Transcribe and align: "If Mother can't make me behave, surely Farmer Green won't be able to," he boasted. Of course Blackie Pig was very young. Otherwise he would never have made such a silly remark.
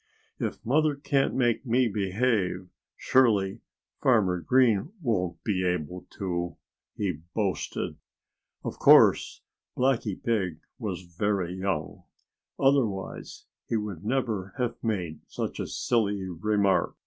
"If 0.39 0.65
Mother 0.65 0.95
can't 0.95 1.35
make 1.35 1.63
me 1.63 1.87
behave, 1.87 2.69
surely 2.97 3.61
Farmer 4.01 4.39
Green 4.41 4.91
won't 4.99 5.43
be 5.43 5.63
able 5.63 6.07
to," 6.17 6.57
he 6.97 7.19
boasted. 7.35 7.97
Of 8.63 8.79
course 8.79 9.41
Blackie 9.77 10.23
Pig 10.23 10.57
was 10.79 11.03
very 11.03 11.53
young. 11.53 12.01
Otherwise 12.59 13.45
he 13.67 13.75
would 13.77 14.03
never 14.03 14.55
have 14.57 14.75
made 14.83 15.19
such 15.27 15.59
a 15.59 15.67
silly 15.67 16.23
remark. 16.27 16.95